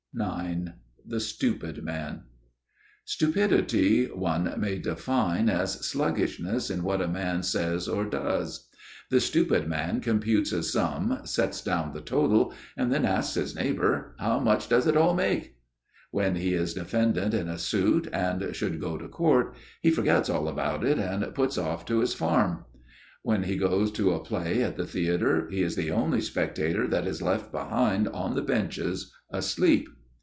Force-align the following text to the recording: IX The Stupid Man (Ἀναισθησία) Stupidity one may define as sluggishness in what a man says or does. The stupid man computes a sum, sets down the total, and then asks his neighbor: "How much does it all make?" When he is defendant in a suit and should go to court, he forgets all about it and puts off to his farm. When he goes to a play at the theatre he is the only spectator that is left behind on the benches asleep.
IX 0.13 0.73
The 1.05 1.21
Stupid 1.21 1.85
Man 1.85 2.23
(Ἀναισθησία) 2.23 2.23
Stupidity 3.05 4.05
one 4.11 4.53
may 4.59 4.77
define 4.77 5.47
as 5.47 5.79
sluggishness 5.85 6.69
in 6.69 6.83
what 6.83 7.01
a 7.01 7.07
man 7.07 7.43
says 7.43 7.87
or 7.87 8.03
does. 8.03 8.67
The 9.09 9.21
stupid 9.21 9.69
man 9.69 10.01
computes 10.01 10.51
a 10.51 10.63
sum, 10.63 11.19
sets 11.23 11.61
down 11.61 11.93
the 11.93 12.01
total, 12.01 12.53
and 12.75 12.91
then 12.91 13.05
asks 13.05 13.35
his 13.35 13.55
neighbor: 13.55 14.13
"How 14.19 14.41
much 14.41 14.67
does 14.67 14.85
it 14.85 14.97
all 14.97 15.13
make?" 15.13 15.55
When 16.11 16.35
he 16.35 16.55
is 16.55 16.73
defendant 16.73 17.33
in 17.33 17.47
a 17.47 17.57
suit 17.57 18.09
and 18.11 18.53
should 18.53 18.81
go 18.81 18.97
to 18.97 19.07
court, 19.07 19.55
he 19.81 19.91
forgets 19.91 20.29
all 20.29 20.49
about 20.49 20.83
it 20.83 20.99
and 20.99 21.33
puts 21.33 21.57
off 21.57 21.85
to 21.85 22.01
his 22.01 22.13
farm. 22.13 22.65
When 23.23 23.43
he 23.43 23.55
goes 23.55 23.89
to 23.93 24.11
a 24.11 24.21
play 24.21 24.61
at 24.61 24.75
the 24.75 24.85
theatre 24.85 25.47
he 25.49 25.63
is 25.63 25.77
the 25.77 25.91
only 25.91 26.19
spectator 26.19 26.85
that 26.89 27.07
is 27.07 27.21
left 27.21 27.49
behind 27.53 28.09
on 28.09 28.35
the 28.35 28.41
benches 28.41 29.13
asleep. 29.29 29.87